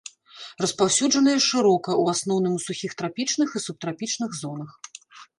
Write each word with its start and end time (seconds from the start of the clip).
Распаўсюджаныя 0.63 1.39
шырока, 1.47 1.89
у 2.03 2.05
асноўным 2.13 2.53
у 2.55 2.61
сухіх 2.67 2.91
трапічных 3.01 3.49
і 3.59 3.61
субтрапічных 3.65 4.31
зонах. 4.41 4.71